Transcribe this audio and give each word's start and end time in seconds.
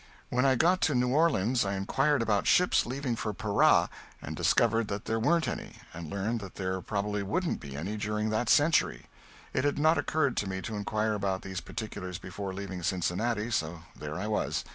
When 0.29 0.45
I 0.47 0.55
got 0.55 0.81
to 0.89 0.95
New 0.95 1.09
Orleans 1.09 1.63
I 1.63 1.75
inquired 1.75 2.23
about 2.23 2.47
ships 2.47 2.87
leaving 2.87 3.15
for 3.15 3.35
Pará 3.35 3.87
and 4.19 4.35
discovered 4.35 4.87
that 4.87 5.05
there 5.05 5.19
weren't 5.19 5.47
any, 5.47 5.75
and 5.93 6.09
learned 6.09 6.39
that 6.39 6.55
there 6.55 6.81
probably 6.81 7.21
wouldn't 7.21 7.59
be 7.59 7.75
any 7.77 7.97
during 7.97 8.31
that 8.31 8.49
century. 8.49 9.05
It 9.53 9.63
had 9.63 9.77
not 9.77 9.99
occurred 9.99 10.37
to 10.37 10.49
me 10.49 10.59
to 10.63 10.75
inquire 10.75 11.13
about 11.13 11.43
those 11.43 11.61
particulars 11.61 12.17
before 12.17 12.51
leaving 12.51 12.81
Cincinnati, 12.81 13.51
so 13.51 13.83
there 13.95 14.15
I 14.17 14.25
was. 14.25 14.65